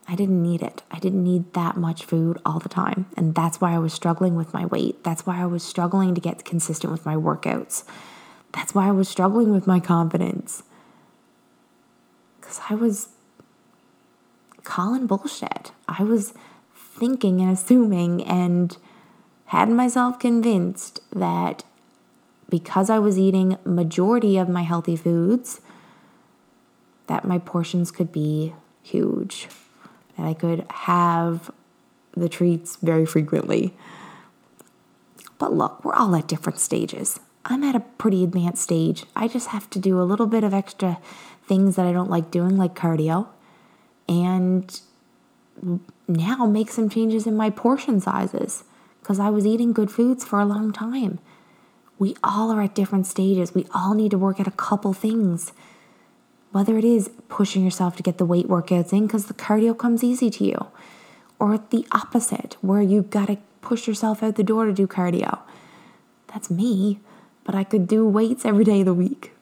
I 0.09 0.15
didn't 0.15 0.43
need 0.43 0.63
it. 0.63 0.83
I 0.91 0.99
didn't 0.99 1.25
need 1.25 1.53
that 1.55 1.77
much 1.77 2.05
food 2.05 2.41
all 2.47 2.61
the 2.61 2.69
time. 2.69 3.07
And 3.17 3.35
that's 3.35 3.61
why 3.61 3.75
I 3.75 3.79
was 3.79 3.93
struggling 3.93 4.37
with 4.37 4.55
my 4.55 4.65
weight. 4.67 5.03
That's 5.03 5.27
why 5.27 5.41
I 5.41 5.47
was 5.47 5.65
struggling 5.65 6.15
to 6.15 6.21
get 6.21 6.45
consistent 6.45 6.93
with 6.93 7.05
my 7.05 7.17
workouts. 7.17 7.83
That's 8.57 8.75
why 8.75 8.89
I 8.89 8.91
was 8.91 9.07
struggling 9.07 9.53
with 9.53 9.67
my 9.67 9.79
confidence. 9.81 10.63
Because 12.41 12.59
I 12.71 12.75
was 12.75 13.11
calling 14.65 15.07
bullshit. 15.07 15.73
I 15.87 16.03
was 16.03 16.33
thinking 16.75 17.43
and 17.43 17.51
assuming 17.51 18.25
and 18.25 18.75
had 19.47 19.69
myself 19.69 20.19
convinced 20.19 21.01
that 21.15 21.65
because 22.49 22.89
I 22.89 22.99
was 22.99 23.19
eating 23.19 23.59
majority 23.63 24.39
of 24.39 24.49
my 24.49 24.63
healthy 24.63 24.97
foods 24.97 25.61
that 27.09 27.27
my 27.27 27.39
portions 27.39 27.91
could 27.91 28.11
be 28.11 28.55
huge 28.83 29.49
that 30.17 30.25
I 30.25 30.33
could 30.33 30.65
have 30.71 31.51
the 32.17 32.31
treats 32.31 32.77
very 32.77 33.05
frequently. 33.05 33.75
But 35.39 35.53
look, 35.53 35.85
we're 35.85 35.95
all 35.95 36.17
at 36.17 36.27
different 36.27 36.59
stages. 36.59 37.21
I'm 37.47 37.65
at 37.65 37.75
a 37.75 37.81
pretty 37.81 38.25
advanced 38.25 38.63
stage. 38.63 39.05
I 39.15 39.29
just 39.29 39.49
have 39.49 39.71
to 39.71 39.79
do 39.79 40.01
a 40.01 40.05
little 40.05 40.27
bit 40.27 40.45
of 40.45 40.53
extra 40.53 40.99
things 41.47 41.77
that 41.77 41.87
I 41.87 41.93
don't 41.93 42.11
like 42.11 42.31
doing, 42.31 42.57
like 42.57 42.75
cardio, 42.75 43.29
and 44.09 44.81
now 46.09 46.45
make 46.47 46.71
some 46.71 46.89
changes 46.89 47.27
in 47.27 47.37
my 47.37 47.51
portion 47.51 48.01
sizes 48.01 48.65
because 49.01 49.19
I 49.19 49.31
was 49.31 49.47
eating 49.47 49.73
good 49.73 49.91
foods 49.91 50.25
for 50.25 50.41
a 50.41 50.45
long 50.45 50.73
time. 50.73 51.21
We 51.99 52.17
all 52.23 52.51
are 52.51 52.61
at 52.61 52.75
different 52.75 53.07
stages. 53.07 53.55
We 53.55 53.67
all 53.73 53.95
need 53.95 54.11
to 54.11 54.19
work 54.19 54.39
at 54.41 54.47
a 54.47 54.53
couple 54.53 54.93
things 54.93 55.53
whether 56.57 56.79
it 56.79 56.85
is 56.85 57.11
pushing 57.29 57.63
yourself 57.63 57.97
to 57.97 58.03
get 58.03 58.17
the 58.17 58.25
weight 58.25 58.49
workouts 58.49 58.91
in 58.91 59.07
because 59.07 59.27
the 59.27 59.35
cardio 59.35 59.77
comes 59.77 60.03
easy 60.03 60.31
to 60.31 60.43
you, 60.43 60.67
or 61.39 61.59
the 61.69 61.87
opposite, 61.93 62.57
where 62.63 62.81
you've 62.81 63.11
got 63.11 63.27
to 63.27 63.37
push 63.61 63.87
yourself 63.87 64.23
out 64.23 64.37
the 64.37 64.43
door 64.43 64.65
to 64.65 64.73
do 64.73 64.87
cardio. 64.87 65.41
That's 66.29 66.51
me, 66.51 66.99
but 67.47 67.55
I 67.55 67.63
could 67.65 67.87
do 67.87 68.07
weights 68.07 68.45
every 68.45 68.65
day 68.65 68.81
of 68.81 68.87
the 68.87 68.95
week. 68.95 69.33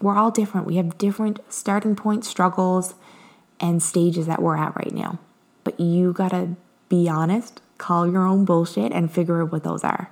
We're 0.00 0.16
all 0.16 0.30
different. 0.30 0.66
We 0.66 0.76
have 0.76 0.96
different 0.96 1.40
starting 1.48 1.96
point 1.96 2.24
struggles 2.24 2.94
and 3.58 3.82
stages 3.82 4.26
that 4.26 4.40
we're 4.40 4.56
at 4.56 4.74
right 4.76 4.94
now. 4.94 5.18
But 5.64 5.78
you 5.78 6.12
got 6.12 6.30
to 6.30 6.56
be 6.88 7.08
honest, 7.08 7.60
call 7.76 8.10
your 8.10 8.24
own 8.24 8.44
bullshit 8.44 8.92
and 8.92 9.12
figure 9.12 9.42
out 9.42 9.52
what 9.52 9.64
those 9.64 9.84
are. 9.84 10.10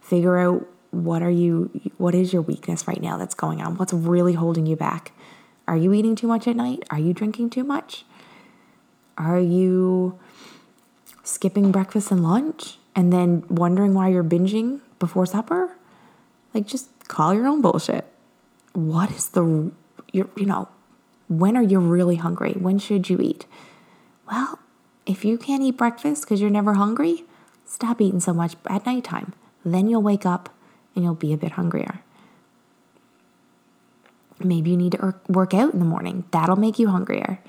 Figure 0.00 0.38
out 0.38 0.68
what 0.90 1.22
are 1.22 1.30
you 1.30 1.90
what 1.96 2.14
is 2.14 2.32
your 2.32 2.42
weakness 2.42 2.86
right 2.86 3.00
now 3.00 3.16
that's 3.16 3.34
going 3.34 3.60
on? 3.60 3.76
What's 3.76 3.92
really 3.92 4.34
holding 4.34 4.66
you 4.66 4.76
back? 4.76 5.12
Are 5.66 5.76
you 5.76 5.92
eating 5.94 6.14
too 6.14 6.28
much 6.28 6.46
at 6.46 6.54
night? 6.54 6.84
Are 6.90 6.98
you 6.98 7.12
drinking 7.12 7.50
too 7.50 7.64
much? 7.64 8.04
Are 9.16 9.40
you 9.40 10.18
skipping 11.22 11.72
breakfast 11.72 12.10
and 12.10 12.22
lunch 12.22 12.78
and 12.94 13.12
then 13.12 13.44
wondering 13.48 13.94
why 13.94 14.08
you're 14.08 14.22
binging 14.22 14.80
before 14.98 15.26
supper? 15.26 15.76
Like, 16.54 16.66
just 16.66 16.88
call 17.08 17.34
your 17.34 17.46
own 17.46 17.60
bullshit. 17.60 18.06
What 18.72 19.10
is 19.10 19.28
the, 19.28 19.72
you 20.12 20.30
you 20.36 20.46
know, 20.46 20.68
when 21.28 21.56
are 21.56 21.62
you 21.62 21.80
really 21.80 22.16
hungry? 22.16 22.52
When 22.52 22.78
should 22.78 23.10
you 23.10 23.18
eat? 23.20 23.46
Well, 24.30 24.60
if 25.04 25.24
you 25.24 25.36
can't 25.36 25.62
eat 25.62 25.76
breakfast 25.76 26.22
because 26.22 26.40
you're 26.40 26.50
never 26.50 26.74
hungry, 26.74 27.24
stop 27.66 28.00
eating 28.00 28.20
so 28.20 28.32
much 28.32 28.54
at 28.66 28.86
nighttime. 28.86 29.34
Then 29.64 29.88
you'll 29.88 30.02
wake 30.02 30.24
up 30.24 30.48
and 30.94 31.04
you'll 31.04 31.14
be 31.14 31.32
a 31.32 31.36
bit 31.36 31.52
hungrier. 31.52 32.00
Maybe 34.38 34.70
you 34.70 34.76
need 34.76 34.92
to 34.92 35.14
work 35.28 35.54
out 35.54 35.72
in 35.72 35.78
the 35.78 35.84
morning. 35.84 36.24
That'll 36.30 36.56
make 36.56 36.78
you 36.78 36.88
hungrier. 36.88 37.40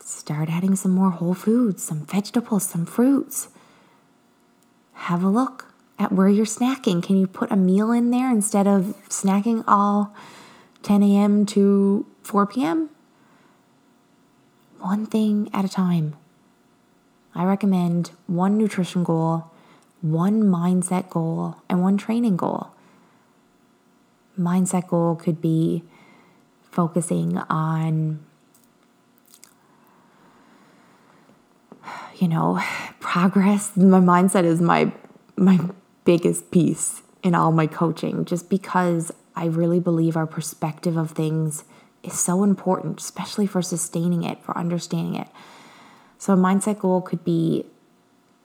Start 0.00 0.50
adding 0.50 0.76
some 0.76 0.92
more 0.92 1.10
whole 1.10 1.34
foods, 1.34 1.82
some 1.82 2.06
vegetables, 2.06 2.64
some 2.64 2.86
fruits. 2.86 3.48
Have 4.94 5.24
a 5.24 5.28
look 5.28 5.71
at 6.02 6.12
where 6.12 6.28
you're 6.28 6.44
snacking. 6.44 7.02
Can 7.02 7.16
you 7.16 7.26
put 7.26 7.50
a 7.50 7.56
meal 7.56 7.92
in 7.92 8.10
there 8.10 8.30
instead 8.30 8.66
of 8.66 8.94
snacking 9.08 9.64
all 9.66 10.14
10 10.82 11.02
a.m. 11.02 11.46
to 11.46 12.06
4 12.22 12.46
p.m.? 12.46 12.90
One 14.78 15.06
thing 15.06 15.48
at 15.54 15.64
a 15.64 15.68
time. 15.68 16.16
I 17.34 17.44
recommend 17.44 18.10
one 18.26 18.58
nutrition 18.58 19.04
goal, 19.04 19.50
one 20.00 20.42
mindset 20.42 21.08
goal, 21.08 21.56
and 21.68 21.82
one 21.82 21.96
training 21.96 22.36
goal 22.36 22.72
mindset 24.38 24.88
goal 24.88 25.14
could 25.16 25.40
be 25.40 25.82
focusing 26.70 27.36
on 27.38 28.24
you 32.16 32.28
know 32.28 32.60
progress 33.00 33.76
my 33.76 34.00
mindset 34.00 34.44
is 34.44 34.60
my 34.60 34.90
my 35.36 35.58
biggest 36.04 36.50
piece 36.50 37.02
in 37.22 37.34
all 37.34 37.52
my 37.52 37.66
coaching 37.66 38.24
just 38.24 38.48
because 38.48 39.12
i 39.36 39.44
really 39.44 39.80
believe 39.80 40.16
our 40.16 40.26
perspective 40.26 40.96
of 40.96 41.10
things 41.10 41.64
is 42.02 42.18
so 42.18 42.42
important 42.42 43.00
especially 43.00 43.46
for 43.46 43.62
sustaining 43.62 44.22
it 44.22 44.42
for 44.42 44.56
understanding 44.56 45.14
it 45.14 45.28
so 46.18 46.32
a 46.32 46.36
mindset 46.36 46.78
goal 46.78 47.00
could 47.00 47.24
be 47.24 47.64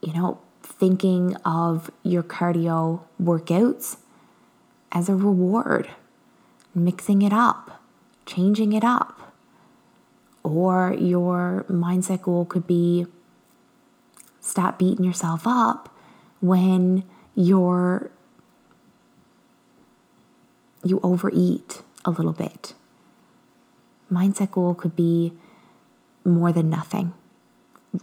you 0.00 0.12
know 0.12 0.38
thinking 0.62 1.34
of 1.44 1.90
your 2.02 2.22
cardio 2.22 3.00
workouts 3.20 3.96
as 4.92 5.08
a 5.08 5.14
reward, 5.14 5.88
mixing 6.74 7.22
it 7.22 7.32
up, 7.32 7.82
changing 8.26 8.72
it 8.72 8.84
up. 8.84 9.34
Or 10.42 10.94
your 10.98 11.66
mindset 11.68 12.22
goal 12.22 12.44
could 12.44 12.66
be 12.66 13.06
Stop 14.40 14.78
beating 14.78 15.04
yourself 15.04 15.42
up 15.46 15.94
when 16.40 17.04
you're 17.38 18.10
you 20.82 20.98
overeat 21.04 21.82
a 22.04 22.10
little 22.10 22.32
bit. 22.32 22.74
Mindset 24.10 24.50
goal 24.50 24.74
could 24.74 24.96
be 24.96 25.32
more 26.24 26.50
than 26.50 26.68
nothing. 26.68 27.12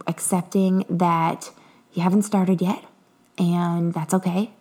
Accepting 0.06 0.84
that 0.88 1.50
you 1.92 2.02
haven't 2.02 2.22
started 2.22 2.62
yet 2.62 2.84
and 3.36 3.92
that's 3.92 4.14
okay, 4.14 4.52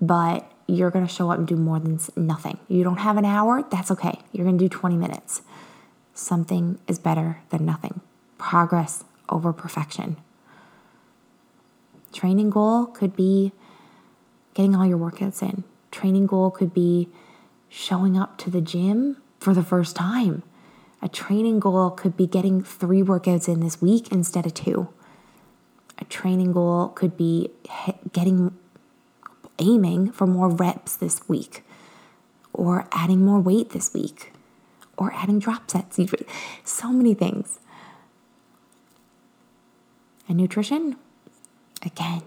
but 0.00 0.50
you're 0.66 0.90
going 0.90 1.06
to 1.06 1.12
show 1.12 1.30
up 1.30 1.38
and 1.38 1.46
do 1.46 1.56
more 1.56 1.78
than 1.78 2.00
nothing. 2.16 2.58
You 2.66 2.82
don't 2.82 2.98
have 2.98 3.16
an 3.16 3.24
hour, 3.24 3.64
that's 3.70 3.90
okay. 3.92 4.18
You're 4.32 4.46
going 4.46 4.58
to 4.58 4.64
do 4.64 4.68
20 4.68 4.96
minutes. 4.96 5.42
Something 6.12 6.80
is 6.88 6.98
better 6.98 7.38
than 7.50 7.64
nothing. 7.64 8.00
Progress 8.38 9.04
over 9.28 9.52
perfection. 9.52 10.16
Training 12.12 12.50
goal 12.50 12.86
could 12.86 13.14
be 13.14 13.52
getting 14.54 14.74
all 14.74 14.86
your 14.86 14.98
workouts 14.98 15.42
in. 15.42 15.64
Training 15.90 16.26
goal 16.26 16.50
could 16.50 16.72
be 16.72 17.08
showing 17.68 18.16
up 18.16 18.38
to 18.38 18.50
the 18.50 18.60
gym 18.60 19.18
for 19.38 19.52
the 19.52 19.62
first 19.62 19.94
time. 19.96 20.42
A 21.02 21.08
training 21.08 21.60
goal 21.60 21.90
could 21.90 22.16
be 22.16 22.26
getting 22.26 22.62
three 22.62 23.02
workouts 23.02 23.48
in 23.48 23.60
this 23.60 23.82
week 23.82 24.10
instead 24.10 24.46
of 24.46 24.54
two. 24.54 24.88
A 25.98 26.04
training 26.04 26.52
goal 26.52 26.88
could 26.88 27.16
be 27.16 27.50
getting 28.12 28.56
aiming 29.58 30.10
for 30.12 30.26
more 30.26 30.48
reps 30.48 30.96
this 30.96 31.28
week 31.28 31.62
or 32.52 32.88
adding 32.92 33.24
more 33.24 33.38
weight 33.38 33.70
this 33.70 33.92
week 33.92 34.32
or 34.96 35.12
adding 35.12 35.38
drop 35.38 35.70
sets. 35.70 35.98
So 36.64 36.90
many 36.90 37.14
things. 37.14 37.58
And 40.28 40.38
nutrition, 40.38 40.96
again, 41.82 42.22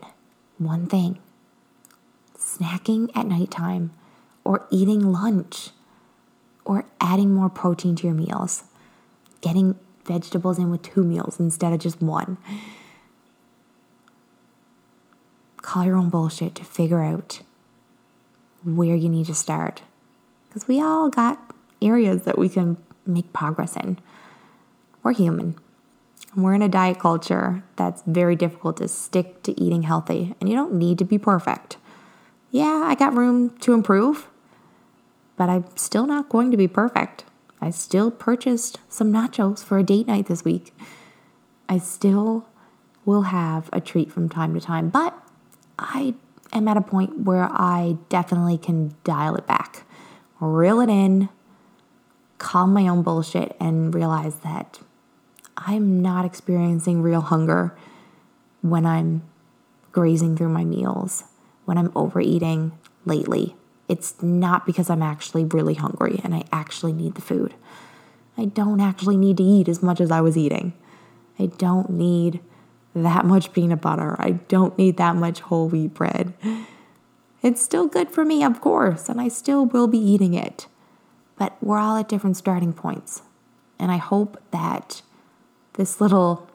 one 0.58 0.86
thing 0.86 1.18
snacking 2.58 3.10
at 3.16 3.26
nighttime 3.26 3.92
or 4.44 4.68
eating 4.72 5.12
lunch 5.12 5.72
or 6.66 6.86
adding 7.00 7.34
more 7.34 7.50
protein 7.50 7.96
to 7.96 8.08
your 8.08 8.16
meals, 8.16 8.64
getting 9.42 9.76
vegetables 10.06 10.58
in 10.58 10.70
with 10.70 10.82
two 10.82 11.04
meals 11.04 11.40
instead 11.40 11.74
of 11.74 11.80
just 11.80 12.02
one. 12.02 12.38
Call 15.62 15.84
your 15.84 15.98
own 15.98 16.10
bullshit 16.10 16.56
to 16.56 16.64
figure 16.64 17.02
out 17.02 17.42
where 18.64 18.96
you 18.96 19.10
need 19.10 19.26
to 19.26 19.36
start. 19.36 19.82
Because 20.48 20.68
we 20.68 20.82
all 20.82 21.10
got 21.10 21.54
areas 21.82 22.24
that 22.24 22.38
we 22.38 22.50
can 22.50 22.78
make 23.06 23.34
progress 23.34 23.76
in. 23.76 24.00
We're 25.04 25.14
human. 25.14 25.58
We're 26.36 26.54
in 26.54 26.62
a 26.62 26.70
diet 26.70 27.00
culture 27.00 27.64
that's 27.76 28.04
very 28.06 28.36
difficult 28.36 28.78
to 28.78 28.88
stick 28.88 29.44
to 29.44 29.60
eating 29.60 29.84
healthy, 29.84 30.36
and 30.40 30.50
you 30.50 30.56
don't 30.56 30.74
need 30.74 30.98
to 31.00 31.06
be 31.06 31.18
perfect. 31.18 31.78
Yeah, 32.52 32.84
I 32.86 32.96
got 32.96 33.14
room 33.14 33.58
to 33.60 33.74
improve, 33.74 34.28
but 35.36 35.50
I'm 35.50 35.66
still 35.76 36.06
not 36.08 36.30
going 36.30 36.52
to 36.52 36.58
be 36.58 36.68
perfect. 36.68 37.26
I 37.60 37.72
still 37.72 38.12
purchased 38.12 38.80
some 38.88 39.12
nachos 39.12 39.64
for 39.64 39.78
a 39.78 39.84
date 39.84 40.08
night 40.08 40.28
this 40.28 40.46
week. 40.46 40.74
I 41.68 41.80
still 41.80 42.48
will 43.06 43.24
have 43.24 43.70
a 43.74 43.82
treat 43.82 44.12
from 44.12 44.30
time 44.30 44.54
to 44.54 44.62
time, 44.62 44.90
but 44.90 45.18
I 45.78 46.16
am 46.54 46.68
at 46.68 46.78
a 46.78 46.82
point 46.82 47.22
where 47.22 47.50
I 47.52 47.98
definitely 48.10 48.58
can 48.58 48.96
dial 49.04 49.36
it 49.36 49.48
back, 49.48 49.84
reel 50.40 50.80
it 50.80 50.90
in, 50.90 51.30
calm 52.38 52.74
my 52.74 52.88
own 52.88 53.02
bullshit, 53.02 53.56
and 53.60 53.94
realize 53.94 54.36
that 54.40 54.80
I'm 55.58 56.02
not 56.02 56.26
experiencing 56.26 57.02
real 57.02 57.22
hunger 57.22 57.78
when 58.62 58.86
I'm 58.86 59.24
grazing 59.92 60.38
through 60.38 60.50
my 60.50 60.64
meals, 60.64 61.24
when 61.68 61.78
I'm 61.78 61.92
overeating 61.98 62.72
lately. 63.06 63.58
It's 63.90 64.22
not 64.24 64.66
because 64.66 64.90
I'm 64.90 65.04
actually 65.04 65.44
really 65.44 65.74
hungry 65.74 66.22
and 66.24 66.34
I 66.34 66.46
actually 66.50 66.94
need 66.94 67.16
the 67.16 67.22
food. 67.22 67.56
I 68.38 68.46
don't 68.46 68.80
actually 68.80 69.18
need 69.18 69.36
to 69.38 69.44
eat 69.44 69.68
as 69.68 69.84
much 69.84 70.00
as 70.00 70.10
I 70.10 70.22
was 70.22 70.38
eating. 70.38 70.72
I 71.38 71.48
don't 71.48 71.90
need 71.90 72.40
that 72.96 73.26
much 73.34 73.52
peanut 73.52 73.82
butter. 73.82 74.16
I 74.18 74.32
don't 74.32 74.78
need 74.78 74.96
that 74.96 75.18
much 75.18 75.42
whole 75.42 75.68
wheat 75.68 75.94
bread. 75.94 76.34
It's 77.42 77.62
still 77.62 77.86
good 77.86 78.12
for 78.12 78.24
me, 78.24 78.46
of 78.46 78.62
course, 78.62 79.10
and 79.10 79.20
I 79.20 79.28
still 79.28 79.66
will 79.66 79.88
be 79.88 80.00
eating 80.00 80.34
it. 80.34 80.68
But 81.38 81.58
we're 81.62 81.80
all 81.80 81.98
at 81.98 82.08
different 82.08 82.38
starting 82.38 82.72
points. 82.72 83.24
And 83.78 83.92
I 83.92 83.98
hope 83.98 84.42
that 84.52 85.02
this 85.74 86.00
little 86.00 86.50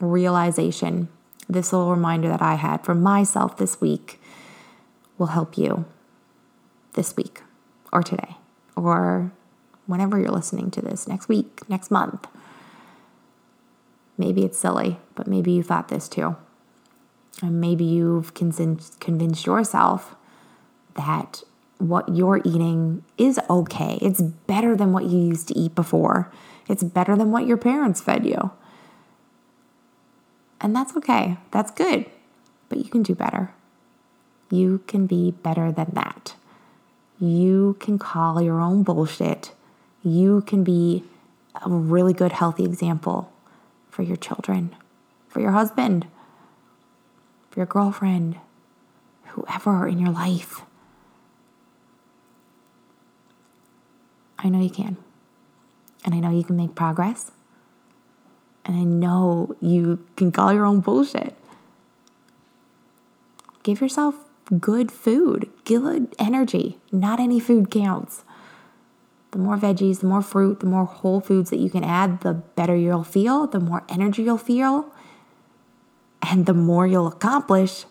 realization, 0.00 1.08
this 1.48 1.72
little 1.72 1.90
reminder 1.90 2.28
that 2.28 2.42
I 2.42 2.54
had 2.54 2.84
for 2.84 2.94
myself 2.94 3.56
this 3.56 3.80
week 3.80 4.20
will 5.18 5.28
help 5.28 5.58
you 5.58 5.84
this 6.94 7.16
week 7.16 7.42
or 7.92 8.02
today 8.02 8.36
or 8.76 9.32
whenever 9.86 10.18
you're 10.18 10.30
listening 10.30 10.70
to 10.70 10.80
this 10.80 11.06
next 11.06 11.28
week, 11.28 11.60
next 11.68 11.90
month. 11.90 12.26
Maybe 14.16 14.44
it's 14.44 14.58
silly, 14.58 14.98
but 15.14 15.26
maybe 15.26 15.52
you 15.52 15.62
thought 15.62 15.88
this 15.88 16.08
too. 16.08 16.36
And 17.42 17.60
maybe 17.60 17.84
you've 17.84 18.34
convinced 18.34 19.46
yourself 19.46 20.14
that 20.94 21.42
what 21.78 22.08
you're 22.14 22.40
eating 22.44 23.02
is 23.18 23.40
okay. 23.50 23.98
It's 24.00 24.20
better 24.20 24.76
than 24.76 24.92
what 24.92 25.06
you 25.06 25.18
used 25.18 25.48
to 25.48 25.58
eat 25.58 25.74
before. 25.74 26.30
It's 26.68 26.84
better 26.84 27.16
than 27.16 27.32
what 27.32 27.46
your 27.46 27.56
parents 27.56 28.00
fed 28.00 28.24
you. 28.24 28.52
And 30.62 30.74
that's 30.74 30.96
okay. 30.96 31.36
That's 31.50 31.72
good. 31.72 32.06
But 32.68 32.78
you 32.78 32.84
can 32.84 33.02
do 33.02 33.14
better. 33.14 33.50
You 34.48 34.82
can 34.86 35.06
be 35.06 35.32
better 35.32 35.72
than 35.72 35.90
that. 35.94 36.36
You 37.18 37.76
can 37.80 37.98
call 37.98 38.40
your 38.40 38.60
own 38.60 38.84
bullshit. 38.84 39.52
You 40.04 40.42
can 40.42 40.62
be 40.62 41.04
a 41.64 41.68
really 41.68 42.12
good, 42.12 42.32
healthy 42.32 42.64
example 42.64 43.32
for 43.90 44.02
your 44.02 44.16
children, 44.16 44.74
for 45.28 45.40
your 45.40 45.50
husband, 45.50 46.06
for 47.50 47.60
your 47.60 47.66
girlfriend, 47.66 48.36
whoever 49.26 49.86
in 49.88 49.98
your 49.98 50.10
life. 50.10 50.62
I 54.38 54.48
know 54.48 54.60
you 54.60 54.70
can. 54.70 54.96
And 56.04 56.14
I 56.14 56.20
know 56.20 56.30
you 56.30 56.44
can 56.44 56.56
make 56.56 56.74
progress. 56.74 57.30
And 58.64 58.76
I 58.76 58.84
know 58.84 59.56
you 59.60 60.04
can 60.16 60.30
call 60.30 60.52
your 60.52 60.64
own 60.64 60.80
bullshit. 60.80 61.34
Give 63.62 63.80
yourself 63.80 64.14
good 64.58 64.90
food, 64.90 65.50
good 65.64 66.14
energy. 66.18 66.78
Not 66.90 67.20
any 67.20 67.40
food 67.40 67.70
counts. 67.70 68.24
The 69.30 69.38
more 69.38 69.56
veggies, 69.56 70.00
the 70.00 70.06
more 70.06 70.22
fruit, 70.22 70.60
the 70.60 70.66
more 70.66 70.84
whole 70.84 71.20
foods 71.20 71.50
that 71.50 71.58
you 71.58 71.70
can 71.70 71.84
add, 71.84 72.20
the 72.20 72.34
better 72.34 72.76
you'll 72.76 73.04
feel, 73.04 73.46
the 73.46 73.60
more 73.60 73.82
energy 73.88 74.22
you'll 74.22 74.36
feel, 74.36 74.92
and 76.20 76.46
the 76.46 76.54
more 76.54 76.86
you'll 76.86 77.06
accomplish 77.06 77.86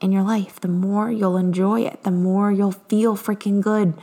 in 0.00 0.12
your 0.12 0.22
life, 0.22 0.60
the 0.60 0.68
more 0.68 1.10
you'll 1.10 1.36
enjoy 1.36 1.80
it, 1.80 2.02
the 2.02 2.10
more 2.10 2.52
you'll 2.52 2.72
feel 2.72 3.16
freaking 3.16 3.60
good 3.62 3.94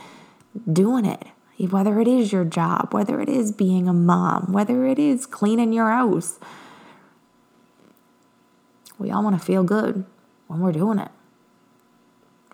doing 0.70 1.04
it 1.04 1.26
whether 1.66 2.00
it 2.00 2.08
is 2.08 2.32
your 2.32 2.44
job, 2.44 2.92
whether 2.92 3.20
it 3.20 3.28
is 3.28 3.52
being 3.52 3.88
a 3.88 3.92
mom, 3.92 4.52
whether 4.52 4.86
it 4.86 4.98
is 4.98 5.26
cleaning 5.26 5.72
your 5.72 5.90
house. 5.90 6.38
We 8.98 9.10
all 9.10 9.22
want 9.22 9.38
to 9.38 9.44
feel 9.44 9.64
good 9.64 10.04
when 10.46 10.60
we're 10.60 10.72
doing 10.72 10.98
it, 10.98 11.10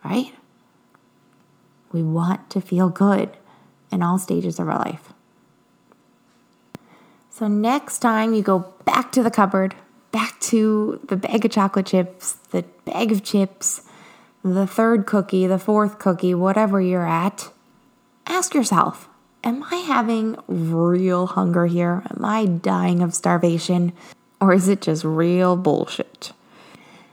right? 0.05 0.33
We 1.92 2.03
want 2.03 2.51
to 2.51 2.61
feel 2.61 2.88
good 2.88 3.37
in 3.90 4.03
all 4.03 4.19
stages 4.19 4.59
of 4.59 4.69
our 4.69 4.79
life. 4.79 5.12
So, 7.31 7.49
next 7.49 7.99
time 7.99 8.33
you 8.33 8.42
go 8.42 8.75
back 8.85 9.12
to 9.12 9.23
the 9.23 9.31
cupboard, 9.31 9.75
back 10.11 10.40
to 10.40 11.01
the 11.09 11.16
bag 11.16 11.45
of 11.45 11.51
chocolate 11.51 11.87
chips, 11.87 12.35
the 12.51 12.62
bag 12.85 13.12
of 13.12 13.23
chips, 13.23 13.83
the 14.42 14.66
third 14.66 15.07
cookie, 15.07 15.47
the 15.47 15.59
fourth 15.59 15.99
cookie, 15.99 16.35
whatever 16.35 16.81
you're 16.81 17.07
at, 17.07 17.51
ask 18.27 18.55
yourself 18.55 19.09
Am 19.45 19.62
I 19.71 19.77
having 19.77 20.37
real 20.49 21.27
hunger 21.29 21.67
here? 21.67 22.03
Am 22.11 22.25
I 22.25 22.47
dying 22.47 23.01
of 23.01 23.15
starvation? 23.15 23.93
Or 24.41 24.53
is 24.53 24.69
it 24.69 24.83
just 24.83 25.05
real 25.05 25.57
bullshit? 25.57 26.33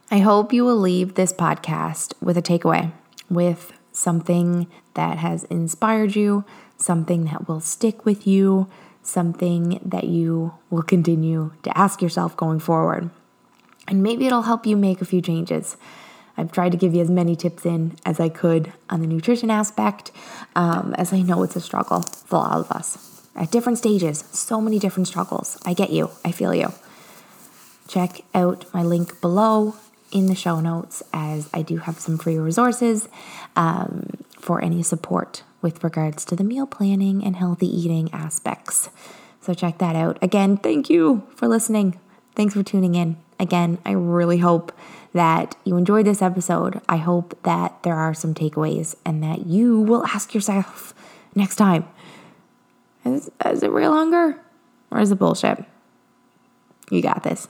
I 0.10 0.20
hope 0.20 0.52
you 0.52 0.66
will 0.66 0.78
leave 0.78 1.14
this 1.14 1.32
podcast 1.32 2.14
with 2.22 2.38
a 2.38 2.42
takeaway, 2.42 2.92
with 3.30 3.72
something 3.92 4.68
that 4.96 5.20
has 5.20 5.44
inspired 5.46 6.16
you, 6.16 6.44
something 6.78 7.26
that 7.26 7.48
will 7.48 7.60
stick 7.60 8.04
with 8.04 8.26
you, 8.26 8.68
something 9.04 9.80
that 9.86 10.06
you 10.06 10.54
will 10.70 10.82
continue 10.82 11.52
to 11.62 11.78
ask 11.78 12.02
yourself 12.02 12.36
going 12.36 12.60
forward. 12.60 13.10
And 13.88 14.02
maybe 14.02 14.26
it'll 14.26 14.44
help 14.44 14.66
you 14.66 14.76
make 14.76 15.02
a 15.02 15.06
few 15.06 15.22
changes. 15.22 15.78
I've 16.38 16.52
tried 16.52 16.72
to 16.72 16.78
give 16.78 16.94
you 16.96 17.02
as 17.02 17.10
many 17.10 17.36
tips 17.36 17.66
in 17.66 17.96
as 18.06 18.20
I 18.20 18.30
could 18.30 18.74
on 18.90 19.02
the 19.02 19.08
nutrition 19.08 19.52
aspect, 19.52 20.12
um, 20.56 20.96
as 20.98 21.14
I 21.14 21.22
know 21.22 21.44
it's 21.44 21.56
a 21.56 21.62
struggle 21.62 22.02
for 22.02 22.38
all 22.38 22.62
of 22.62 22.72
us 22.72 23.28
at 23.36 23.52
different 23.52 23.78
stages. 23.78 24.24
So 24.32 24.62
many 24.62 24.80
different 24.80 25.08
struggles. 25.08 25.58
I 25.66 25.74
get 25.74 25.92
you, 25.92 26.10
I 26.26 26.32
feel 26.32 26.54
you. 26.54 26.74
check 27.88 28.22
out 28.34 28.66
my 28.74 28.82
link 28.84 29.20
below 29.22 29.76
in 30.12 30.28
the 30.28 30.36
show 30.36 30.60
notes 30.60 31.04
as 31.12 31.50
I 31.54 31.62
do 31.62 31.78
have 31.78 32.00
some 32.00 32.18
free 32.18 32.38
resources 32.38 33.10
um, 33.56 34.10
for 34.38 34.64
any 34.64 34.84
support 34.84 35.44
with 35.62 35.84
regards 35.84 36.26
to 36.26 36.36
the 36.36 36.44
meal 36.44 36.68
planning 36.68 37.24
and 37.24 37.36
healthy 37.36 37.68
eating 37.68 38.12
aspects. 38.14 38.90
So 39.42 39.54
check 39.54 39.80
that 39.80 39.96
out. 39.96 40.18
Again, 40.22 40.58
thank 40.58 40.90
you 40.90 41.28
for 41.36 41.48
listening. 41.48 42.00
Thanks 42.36 42.54
for 42.54 42.64
tuning 42.64 42.96
in. 42.96 43.23
Again, 43.44 43.78
I 43.86 43.92
really 43.92 44.38
hope 44.38 44.72
that 45.12 45.56
you 45.66 45.76
enjoyed 45.76 46.06
this 46.06 46.22
episode. 46.22 46.80
I 46.88 46.96
hope 46.98 47.38
that 47.44 47.84
there 47.84 47.96
are 47.96 48.14
some 48.14 48.34
takeaways 48.34 48.96
and 49.06 49.22
that 49.22 49.46
you 49.46 49.82
will 49.82 50.06
ask 50.06 50.34
yourself 50.34 50.96
next 51.36 51.58
time 51.58 51.86
is, 53.06 53.30
is 53.46 53.64
it 53.64 53.72
real 53.72 53.92
hunger 53.92 54.40
or 54.92 55.00
is 55.00 55.12
it 55.12 55.20
bullshit? 55.20 55.64
You 56.90 57.02
got 57.02 57.24
this. 57.24 57.48